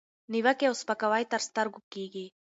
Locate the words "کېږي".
1.93-2.25